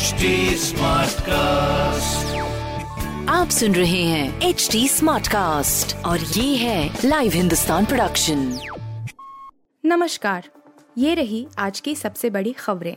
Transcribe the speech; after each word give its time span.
HD 0.00 0.32
cast 1.20 2.36
आप 3.30 3.48
सुन 3.48 3.74
रहे 3.74 4.02
हैं 4.04 4.40
एच 4.40 4.68
डी 4.72 4.88
स्मार्ट 4.88 5.28
कास्ट 5.28 5.96
और 5.96 6.20
ये 6.20 6.56
है 6.56 6.98
लाइव 7.04 7.32
हिंदुस्तान 7.32 7.84
प्रोडक्शन 7.84 8.60
नमस्कार 9.84 10.48
ये 10.98 11.14
रही 11.14 11.46
आज 11.58 11.80
की 11.80 11.94
सबसे 11.94 12.30
बड़ी 12.30 12.52
खबरें। 12.52 12.96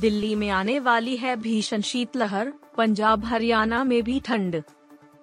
दिल्ली 0.00 0.34
में 0.34 0.50
आने 0.50 0.78
वाली 0.78 1.16
है 1.16 1.36
भीषण 1.36 1.80
शीतलहर 1.80 2.52
पंजाब 2.76 3.24
हरियाणा 3.24 3.84
में 3.84 4.02
भी 4.02 4.20
ठंड। 4.20 4.62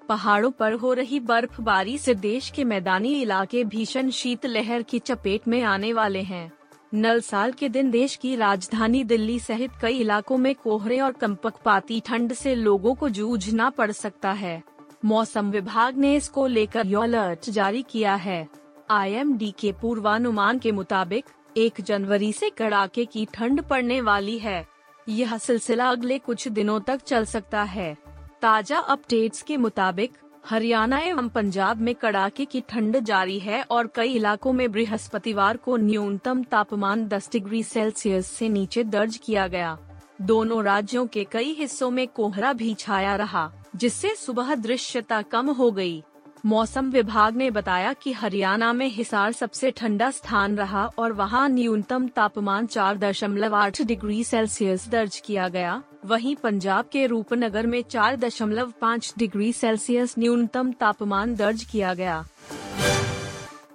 पहाड़ों 0.10 0.52
पर 0.52 0.74
हो 0.74 0.94
रही 0.94 1.20
बर्फबारी 1.20 1.98
से 1.98 2.14
देश 2.16 2.50
के 2.50 2.64
मैदानी 2.64 3.22
इलाके 3.22 3.64
भीषण 3.64 4.10
शीतलहर 4.10 4.82
की 4.82 5.00
चपेट 5.00 5.48
में 5.48 5.64
आने 5.64 5.94
वाले 5.94 6.22
हैं। 6.22 6.57
नल 6.94 7.20
साल 7.22 7.52
के 7.52 7.68
दिन 7.70 7.90
देश 7.92 8.16
की 8.16 8.36
राजधानी 8.36 9.04
दिल्ली 9.04 9.40
सहित 9.40 9.72
कई 9.82 9.98
इलाकों 9.98 10.38
में 10.38 10.56
कोहरे 10.56 11.00
और 11.00 11.12
कंपकपाती 11.12 12.00
ठंड 12.00 12.34
से 12.34 12.56
लोगों 12.56 12.94
को 12.96 13.10
जूझना 13.10 13.70
पड़ 13.70 13.92
सकता 13.92 14.32
है। 14.32 14.64
मौसम 15.06 15.50
विभाग 15.52 15.98
ने 15.98 16.16
इसको 16.16 16.48
लेकर 16.48 16.96
अलर्ट 16.96 17.50
जारी 17.50 17.82
किया 17.82 18.16
है। 18.16 18.48
आईएमडी 18.90 19.54
के 19.60 19.72
पूर्वानुमान 19.72 20.60
के 20.60 20.72
मुताबिक, 20.72 21.26
एक 21.58 21.82
जनवरी 21.82 22.32
से 22.34 22.50
कड़ाके 22.50 23.06
की 23.06 23.28
ठंड 23.34 23.62
पड़ने 23.62 24.02
वाली 24.02 24.38
है। 24.40 24.66
यह 25.10 25.38
सिलसिला 25.38 25.90
अगले 25.90 26.18
कुछ 26.18 26.48
दिनों 26.48 26.80
तक 26.80 27.02
चल 27.02 27.26
सकता 27.26 27.64
है। 27.64 27.96
ताज़ा 28.42 28.78
अपडेट्स 28.80 29.42
के 29.42 29.58
मुताबिक 29.58 30.12
हरियाणा 30.50 30.98
एवं 31.00 31.28
पंजाब 31.28 31.80
में 31.82 31.94
कड़ाके 31.96 32.44
की 32.46 32.60
ठंड 32.70 33.00
जारी 33.00 33.38
है 33.40 33.62
और 33.72 33.88
कई 33.96 34.14
इलाकों 34.14 34.52
में 34.54 34.72
बृहस्पतिवार 34.72 35.58
को 35.58 35.76
न्यूनतम 35.78 36.44
तापमान 36.44 37.08
10 37.10 37.32
डिग्री 37.32 37.62
सेल्सियस 37.64 38.28
से 38.28 38.50
नीचे 38.50 38.84
दर्ज 38.84 39.18
किया 39.18 39.48
गया 39.48 39.78
दोनों 40.22 40.64
राज्यों 40.64 41.06
के 41.08 41.24
कई 41.24 41.54
हिस्सों 41.54 41.90
में 41.92 42.08
कोहरा 42.08 42.54
भी 42.54 42.74
छाया 42.74 43.16
रहा, 43.16 43.52
जिससे 43.76 44.14
सुबह 44.16 44.56
दृश्यता 44.56 45.22
कम 45.22 45.50
हो 45.50 45.70
गई। 45.72 46.02
मौसम 46.46 46.90
विभाग 46.92 47.36
ने 47.36 47.52
बताया 47.52 47.94
कि 47.94 48.12
हरियाणा 48.12 48.72
में 48.74 48.88
हिसार 48.88 49.32
सबसे 49.32 49.72
ठंडा 49.72 50.10
स्थान 50.12 50.58
रहा 50.58 50.86
और 50.98 51.14
वहाँ 51.14 51.48
न्यूनतम 51.50 52.08
तापमान 52.08 52.68
चार 52.68 52.98
दशमलव 52.98 53.56
आठ 53.56 53.82
डिग्री 53.82 54.24
सेल्सियस 54.24 54.90
दर्ज 54.90 55.22
किया 55.26 55.48
गया 55.50 55.82
वहीं 56.08 56.36
पंजाब 56.36 56.86
के 56.92 57.06
रूपनगर 57.08 57.68
में 57.68 57.82
चार 57.82 58.16
दशमलव 58.16 58.74
पाँच 58.82 59.14
डिग्री 59.18 59.54
सेल्सियस 59.54 60.14
न्यूनतम 60.20 60.72
तापमान 60.72 61.36
दर्ज 61.36 61.64
किया 61.64 61.94
गया। 61.94 62.26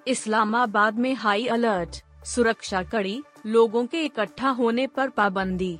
इस्लामाबाद 0.06 0.98
में 0.98 1.14
हाई 1.14 1.46
अलर्ट, 1.46 1.96
सुरक्षा 2.24 2.82
कड़ी, 2.82 3.22
लोगों 3.46 3.86
के 3.86 4.04
इकट्ठा 4.04 4.50
होने 4.50 4.86
पर 4.86 5.08
पाबंदी। 5.08 5.78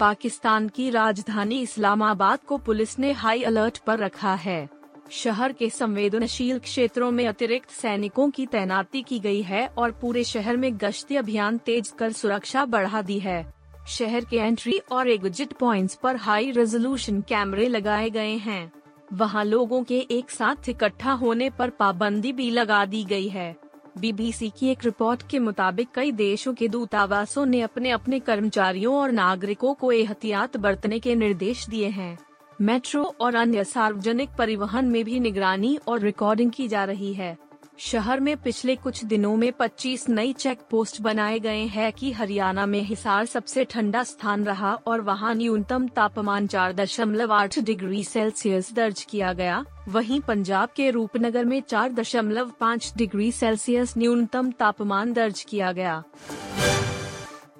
पाकिस्तान 0.00 0.68
की 0.68 0.90
राजधानी 0.90 1.60
इस्लामाबाद 1.60 2.38
को 2.38 2.58
पुलिस 2.58 2.98
ने 2.98 3.12
हाई 3.12 3.42
अलर्ट 3.42 3.78
पर 3.78 3.98
रखा 3.98 4.34
है। 4.34 4.68
शहर 5.10 5.52
के 5.52 5.70
संवेदनशील 5.70 6.58
क्षेत्रों 6.58 7.10
में 7.10 7.26
अतिरिक्त 7.26 7.70
सैनिकों 7.70 8.30
की 8.30 8.46
तैनाती 8.46 9.02
की 9.02 9.18
गई 9.18 9.42
है 9.42 9.66
और 9.68 9.90
पूरे 9.92 10.24
शहर 10.24 10.56
में 10.56 10.70
गश्ती 10.76 11.16
अभियान 11.16 11.58
तेज 11.58 11.92
कर 11.98 12.12
सुरक्षा 12.12 12.64
बढ़ा 12.64 13.02
दी 13.02 13.18
है। 13.18 13.54
शहर 13.88 14.24
के 14.24 14.36
एंट्री 14.36 14.78
और 14.92 15.08
एग्जिट 15.08 15.52
पॉइंट्स 15.52 15.94
पर 15.94 16.16
हाई 16.16 16.50
रेजोल्यूशन 16.50 17.20
कैमरे 17.20 17.68
लगाए 17.68 18.10
गए 18.10 18.36
हैं। 18.36 18.72
वहाँ 19.12 19.44
लोगों 19.44 19.82
के 19.84 19.98
एक 20.10 20.30
साथ 20.30 20.68
इकट्ठा 20.68 21.12
होने 21.12 21.50
पर 21.50 21.70
पाबंदी 21.70 22.32
भी 22.32 22.50
लगा 22.50 22.84
दी 22.84 23.04
गई 23.04 23.28
है। 23.28 23.54
बीबीसी 23.98 24.52
की 24.58 24.68
एक 24.68 24.84
रिपोर्ट 24.84 25.22
के 25.30 25.38
मुताबिक 25.38 25.88
कई 25.94 26.12
देशों 26.12 26.54
के 26.54 26.68
दूतावासों 26.68 27.46
ने 27.46 27.60
अपने 27.60 27.90
अपने 27.90 28.18
कर्मचारियों 28.18 28.94
और 28.94 29.12
नागरिकों 29.12 29.74
को 29.74 29.92
एहतियात 29.92 30.56
बरतने 30.56 30.98
के 30.98 31.14
निर्देश 31.14 31.68
दिए 31.68 31.88
हैं। 31.88 32.18
मेट्रो 32.60 33.14
और 33.20 33.34
अन्य 33.34 33.64
सार्वजनिक 33.64 34.30
परिवहन 34.38 34.84
में 34.84 35.04
भी 35.04 35.20
निगरानी 35.20 35.78
और 35.88 36.00
रिकॉर्डिंग 36.00 36.50
की 36.50 36.68
जा 36.68 36.84
रही 36.84 37.12
है। 37.14 37.36
शहर 37.78 38.20
में 38.20 38.36
पिछले 38.36 38.76
कुछ 38.76 39.04
दिनों 39.04 39.36
में 39.36 39.52
25 39.52 40.08
नई 40.08 40.32
चेक 40.32 40.58
पोस्ट 40.70 41.00
बनाए 41.00 41.38
गए 41.38 41.62
हैं 41.66 41.92
कि 41.92 42.12
हरियाणा 42.12 42.66
में 42.66 42.80
हिसार 42.80 43.24
सबसे 43.26 43.64
ठंडा 43.64 44.02
स्थान 44.02 44.44
रहा 44.44 44.74
और 44.86 45.00
वहाँ 45.00 45.34
न्यूनतम 45.34 45.88
तापमान 45.88 46.46
चार 46.46 46.72
दशमलव 46.72 47.32
आठ 47.32 47.58
डिग्री 47.58 48.04
सेल्सियस 48.04 48.72
दर्ज 48.72 49.02
किया 49.02 49.32
गया। 49.32 49.64
वहीं 49.88 50.20
पंजाब 50.20 50.68
के 50.76 50.90
रूपनगर 50.90 51.44
में 51.44 51.60
चार 51.60 51.92
दशमलव 51.92 52.52
पाँच 52.60 52.92
डिग्री 52.96 53.32
सेल्सियस 53.32 53.94
न्यूनतम 53.98 54.50
तापमान 54.50 55.12
दर्ज 55.12 55.42
किया 55.48 55.72
गया। 55.72 56.02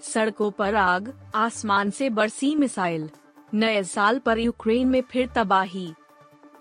सड़कों 0.02 0.50
पर 0.50 0.74
आग, 0.74 1.12
आसमान 1.34 1.90
से 1.90 2.10
बरसी 2.10 2.54
मिसाइल। 2.54 3.10
नए 3.54 3.82
साल 3.82 4.18
पर 4.18 4.38
यूक्रेन 4.38 4.88
में 4.88 5.02
फिर 5.02 5.28
तबाही। 5.34 5.92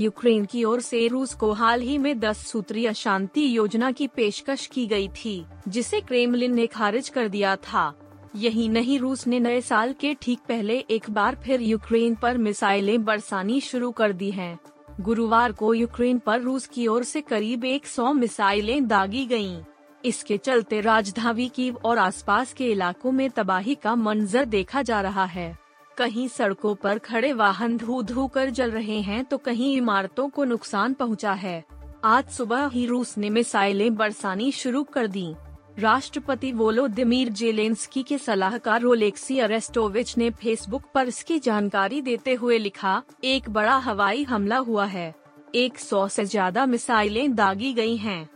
यूक्रेन 0.03 0.45
की 0.45 0.63
ओर 0.63 0.81
से 0.81 1.07
रूस 1.07 1.33
को 1.33 1.51
हाल 1.51 1.81
ही 1.81 1.97
में 1.97 2.19
दस 2.19 2.45
सूत्रीय 2.47 2.93
शांति 2.93 3.45
योजना 3.57 3.91
की 3.91 4.07
पेशकश 4.07 4.65
की 4.65 4.85
गई 4.87 5.07
थी, 5.07 5.45
जिसे 5.67 6.01
क्रेमलिन 6.01 6.55
ने 6.55 6.67
खारिज 6.67 7.09
कर 7.09 7.27
दिया 7.27 7.55
था 7.55 7.93
यही 8.35 8.67
नहीं, 8.69 8.99
रूस 8.99 9.27
ने 9.27 9.39
नए 9.39 9.61
साल 9.61 9.93
के 9.93 10.13
ठीक 10.13 10.39
पहले 10.47 10.77
एक 10.89 11.09
बार 11.09 11.35
फिर 11.35 11.61
यूक्रेन 11.61 12.15
पर 12.15 12.37
मिसाइलें 12.37 13.03
बरसानी 13.05 13.59
शुरू 13.61 13.91
कर 13.91 14.13
दी 14.13 14.31
हैं। 14.31 14.59
गुरुवार 15.01 15.51
को 15.51 15.73
यूक्रेन 15.73 16.19
पर 16.19 16.41
रूस 16.41 16.67
की 16.67 16.87
ओर 16.87 17.03
से 17.03 17.21
करीब 17.21 17.63
100 17.65 18.13
मिसाइलें 18.13 18.87
दागी 18.87 19.25
गयीं। 19.25 19.61
इसके 20.05 20.37
चलते 20.37 20.81
राजधानी 20.81 21.49
की 21.49 21.69
और 21.85 21.97
आसपास 21.97 22.53
के 22.53 22.71
इलाकों 22.71 23.11
में 23.11 23.29
तबाही 23.29 23.75
का 23.75 23.95
मंजर 23.95 24.45
देखा 24.45 24.81
जा 24.81 25.01
रहा 25.01 25.25
है 25.25 25.62
कहीं 25.97 26.27
सड़कों 26.27 26.73
पर 26.75 26.97
खड़े 26.99 27.31
वाहन 27.33 27.77
धू 27.77 28.01
धू 28.03 28.25
कर 28.27 28.49
जल 28.49 28.71
रहे 28.71 28.99
हैं 29.01 29.23
तो 29.25 29.37
कहीं 29.37 29.75
इमारतों 29.77 30.27
को 30.29 30.43
नुकसान 30.43 30.93
पहुँचा 30.93 31.33
है। 31.33 31.63
आज 32.05 32.29
सुबह 32.29 32.67
ही 32.67 32.85
रूस 32.85 33.17
ने 33.17 33.29
मिसाइलें 33.29 33.95
बरसानी 33.95 34.51
शुरू 34.51 34.83
कर 34.83 35.07
दी। 35.07 35.33
राष्ट्रपति 35.79 36.51
वोलोदिमीर 36.51 37.29
जेलेंस्की 37.31 38.03
के 38.03 38.17
सलाहकार 38.17 38.81
रोलेक्सी 38.81 39.39
अरेस्टोविच 39.39 40.17
ने 40.17 40.29
फेसबुक 40.31 40.83
पर 40.93 41.07
इसकी 41.07 41.37
जानकारी 41.39 42.01
देते 42.01 42.33
हुए 42.33 42.57
लिखा, 42.57 43.01
एक 43.23 43.49
बड़ा 43.49 43.77
हवाई 43.77 44.23
हमला 44.23 44.57
हुआ 44.59 44.85
है। 44.85 45.13
एक 45.55 45.79
सौ 45.79 46.07
से 46.07 46.25
ज़्यादा 46.25 46.65
मिसाइलें 46.65 47.35
दागी 47.35 47.73
गई 47.73 47.95
हैं। 47.97 48.29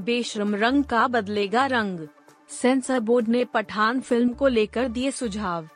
बेशरम 0.00 0.54
रंग 0.54 0.84
का 0.84 1.06
बदलेगा 1.08 1.66
रंग। 1.66 2.06
सेंसर 2.50 3.00
बोर्ड 3.00 3.28
ने 3.28 3.44
पठान 3.44 4.00
फ़िल्म 4.00 4.32
को 4.32 4.48
लेकर 4.48 4.88
दिए 4.88 5.10
सुझाव। 5.10 5.68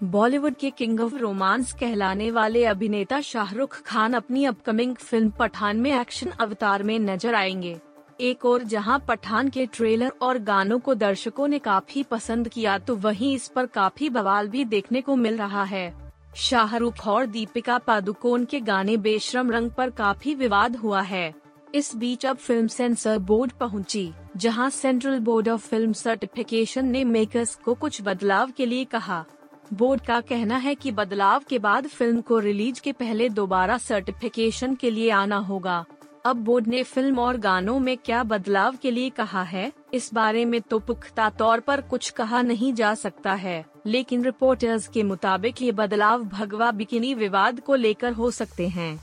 बॉलीवुड 0.00 0.54
के 0.54 0.70
किंग 0.70 1.00
ऑफ़ 1.00 1.14
रोमांस 1.14 1.72
कहलाने 1.72 2.30
वाले 2.30 2.64
अभिनेता 2.64 3.20
शाहरुख 3.20 3.80
खान 3.82 4.12
अपनी 4.12 4.44
अपकमिंग 4.44 4.94
फ़िल्म 4.94 5.30
पठान 5.30 5.76
में 5.76 5.90
एक्शन 5.92 6.30
अवतार 6.30 6.82
में 6.82 6.98
नज़र 6.98 7.34
आएँगे। 7.34 7.76
एक 8.20 8.44
और 8.44 8.62
जहाँ 8.62 8.98
पठान 9.08 9.48
के 9.48 9.64
ट्रेलर 9.66 10.12
और 10.22 10.38
गानों 10.38 10.78
को 10.78 10.94
दर्शकों 10.94 11.46
ने 11.48 11.58
काफ़ी 11.58 12.02
पसंद 12.02 12.48
किया 12.48 12.76
तो 12.78 12.96
वहीं 12.96 13.34
इस 13.34 13.46
पर 13.48 13.66
काफ़ी 13.66 14.10
बवाल 14.10 14.48
भी 14.48 14.64
देखने 14.64 15.00
को 15.00 15.16
मिल 15.16 15.36
रहा 15.36 15.62
है। 15.64 15.92
शाहरुख 16.36 17.06
और 17.06 17.26
दीपिका 17.26 17.78
पादुकोण 17.78 18.44
के 18.44 18.60
गाने 18.60 18.96
बेशरम 18.98 19.50
रंग 19.50 19.70
पर 19.70 19.90
काफ़ी 19.92 20.34
विवाद 20.34 20.76
हुआ 20.76 21.00
है। 21.02 21.32
इस 21.74 21.94
बीच 21.96 22.26
अब 22.26 22.36
फ़िल्म 22.36 22.66
सेंसर 22.66 23.18
बोर्ड 23.20 23.52
पहुँची, 23.52 24.10
जहाँ 24.36 24.68
central 24.70 25.18
board 25.20 25.48
of 25.48 25.66
film 25.68 25.92
certification 25.94 26.86
ने 26.86 27.04
मेकर्स 27.06 27.54
को 27.54 27.74
कुछ 27.74 28.00
बदलाव 28.02 28.52
के 28.56 28.66
लिए 28.66 28.84
कहा। 28.84 29.24
बोर्ड 29.72 30.00
का 30.00 30.20
कहना 30.20 30.56
है 30.56 30.74
कि 30.74 30.90
बदलाव 30.92 31.42
के 31.48 31.58
बाद 31.58 31.86
फ़िल्म 31.86 32.20
को 32.20 32.38
रिलीज़ 32.38 32.80
के 32.80 32.92
पहले 32.92 33.28
दोबारा 33.28 33.78
सर्टिफिकेशन 33.78 34.74
के 34.74 34.90
लिए 34.90 35.10
आना 35.10 35.36
होगा। 35.38 35.84
अब 36.24 36.36
बोर्ड 36.36 36.66
ने 36.66 36.82
फ़िल्म 36.82 37.18
और 37.18 37.36
गानों 37.36 37.78
में 37.80 37.96
क्या 37.96 38.22
बदलाव 38.24 38.76
के 38.82 38.90
लिए 38.90 39.10
कहा 39.10 39.42
है, 39.42 39.72
इस 39.94 40.12
बारे 40.14 40.44
में 40.44 40.60
तो 40.60 40.78
पुख्ता 40.78 41.28
तौर 41.30 41.60
पर 41.60 41.80
कुछ 41.80 42.10
कहा 42.10 42.42
नहीं 42.42 42.72
जा 42.74 42.94
सकता 42.94 43.32
है, 43.34 43.64
लेकिन 43.86 44.24
रिपोर्टर्स 44.24 44.88
के 44.88 45.02
मुताबिक 45.02 45.62
ये 45.62 45.72
बदलाव 45.72 46.24
भगवा 46.24 46.70
बिकिनी 46.70 47.14
विवाद 47.14 47.60
को 47.60 47.74
लेकर 47.74 48.12
हो 48.12 48.30
सकते 48.30 48.68
हैं। 48.68 48.98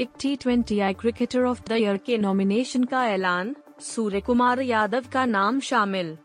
एक 0.00 0.10
T 0.20 0.36
twenty 0.36 0.80
I 0.80 0.94
cricketer 0.94 1.44
of 1.44 1.62
the 1.68 1.72
year 1.72 1.96
के 1.96 2.18
नॉमिनेशन 2.18 2.84
का 2.84 3.06
ऐलान, 3.06 3.54
सूर्य 3.84 4.20
कुमार 4.20 4.60
यादव 4.60 5.04
का 5.12 5.24
नाम 5.26 5.60
शामिल। 5.60 6.16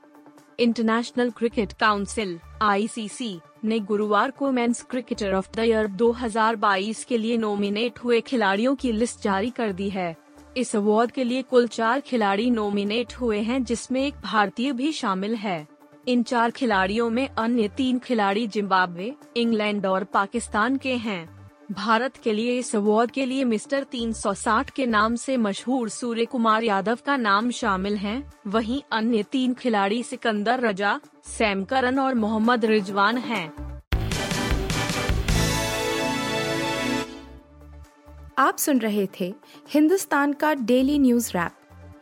इंटरनेशनल 0.60 1.30
क्रिकेट 1.30 1.74
काउंसिल 1.74 2.40
आईसीसी 2.62 3.40
ने 3.64 3.80
गुरुवार 3.80 4.32
को 4.32 4.52
men's 4.52 4.82
cricketer 4.82 5.34
of 5.34 5.50
the 5.56 5.60
year 5.60 5.88
2022 5.88 7.04
के 7.04 7.18
लिए 7.18 7.38
नॉमिनेट 7.38 8.00
हुए 8.00 8.22
खिलाड़ियों 8.22 8.76
की 8.76 8.92
लिस्ट 8.92 9.22
जारी 9.22 9.50
कर 9.50 9.72
दी 9.72 9.90
है। 9.90 10.16
इस 10.58 10.76
अवार्ड 10.76 11.12
के 11.12 11.24
लिए 11.24 11.42
कुल 11.42 11.68
चार 11.68 12.00
खिलाड़ी 12.00 12.50
नॉमिनेट 12.50 13.14
हुए 13.14 13.40
हैं, 13.40 13.64
जिसमें 13.64 14.08
एक 14.08 14.14
भारतीय 14.24 14.72
भी 14.72 14.92
शामिल 14.92 15.36
है। 15.36 15.68
इन 16.08 16.24
चार 16.24 16.52
खिलाड़ियों 16.52 17.10
में 17.10 17.28
अन्य 17.28 17.68
तीन 17.68 18.00
खिलाड़ी 18.00 18.48
जिम्बाब्वे, 18.48 19.16
इंग्लैंड 19.38 19.86
और 19.86 20.04
पाकिस्तान 20.04 20.78
के 20.78 20.96
हैं। 20.96 21.41
भारत 21.72 22.18
के 22.18 22.32
लिए 22.34 22.58
इस 22.60 22.76
अवार्ड 22.76 23.12
के 23.12 23.26
लिए 23.26 23.44
मिस्टर 23.44 23.84
360 23.84 24.70
के 24.70 24.86
नाम 24.86 25.16
से 25.16 25.36
मशहूर 25.38 25.90
सूर्य 25.90 26.26
कुमार 26.26 26.64
यादव 26.64 26.98
का 27.06 27.16
नाम 27.18 27.52
शामिल 27.52 27.96
है 27.98 28.32
वहीं 28.48 28.82
अन्य 28.92 29.24
तीन 29.24 29.54
खिलाड़ी 29.54 30.02
सिकंदर 30.04 30.60
रजा, 30.60 31.00
सैम 31.28 31.64
करन 31.64 32.00
और 32.00 32.16
मोहम्मद 32.16 32.66
रिजवान 32.66 33.18
हैं। 33.18 33.46
आप 38.38 38.58
सुन 38.58 38.80
रहे 38.80 39.08
थे 39.20 39.34
हिंदुस्तान 39.70 40.34
का 40.34 40.54
डेली 40.54 41.00
न्यूज़ 41.00 41.32
रैप 41.32 41.52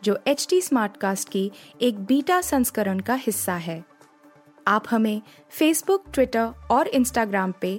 जो 0.04 0.18
एच 0.26 0.46
टी 0.50 0.60
स्मार्टकास्ट 0.60 1.28
की 1.28 1.50
एक 1.80 2.04
बीटा 2.04 2.40
संस्करण 2.40 3.00
का 3.00 3.14
हिस्सा 3.14 3.54
है 3.54 3.82
आप 4.66 4.84
हमें 4.90 5.20
फेसबुक 5.50 6.04
ट्विटर 6.14 6.52
और 6.70 6.88
इंस्टाग्राम 6.88 7.52
पे 7.60 7.78